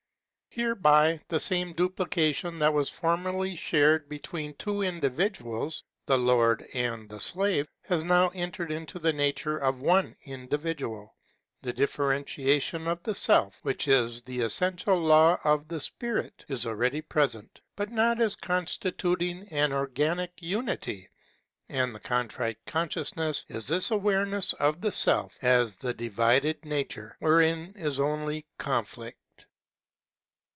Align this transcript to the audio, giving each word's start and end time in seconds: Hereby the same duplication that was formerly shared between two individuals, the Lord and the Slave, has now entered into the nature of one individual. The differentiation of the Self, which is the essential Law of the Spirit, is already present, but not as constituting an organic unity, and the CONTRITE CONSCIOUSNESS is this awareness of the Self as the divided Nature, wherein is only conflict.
Hereby 0.53 1.21
the 1.29 1.39
same 1.39 1.71
duplication 1.71 2.59
that 2.59 2.73
was 2.73 2.89
formerly 2.89 3.55
shared 3.55 4.09
between 4.09 4.53
two 4.55 4.81
individuals, 4.81 5.85
the 6.05 6.17
Lord 6.17 6.67
and 6.73 7.07
the 7.07 7.21
Slave, 7.21 7.69
has 7.83 8.03
now 8.03 8.27
entered 8.35 8.69
into 8.69 8.99
the 8.99 9.13
nature 9.13 9.57
of 9.57 9.79
one 9.79 10.13
individual. 10.25 11.15
The 11.61 11.71
differentiation 11.71 12.85
of 12.89 13.01
the 13.01 13.15
Self, 13.15 13.59
which 13.63 13.87
is 13.87 14.23
the 14.23 14.41
essential 14.41 14.97
Law 14.99 15.39
of 15.45 15.69
the 15.69 15.79
Spirit, 15.79 16.43
is 16.49 16.67
already 16.67 16.99
present, 17.01 17.61
but 17.77 17.89
not 17.89 18.19
as 18.21 18.35
constituting 18.35 19.47
an 19.53 19.71
organic 19.71 20.33
unity, 20.41 21.07
and 21.69 21.95
the 21.95 22.01
CONTRITE 22.01 22.65
CONSCIOUSNESS 22.65 23.45
is 23.47 23.69
this 23.69 23.89
awareness 23.91 24.51
of 24.51 24.81
the 24.81 24.91
Self 24.91 25.37
as 25.41 25.77
the 25.77 25.93
divided 25.93 26.65
Nature, 26.65 27.15
wherein 27.21 27.71
is 27.77 28.01
only 28.01 28.43
conflict. 28.57 29.17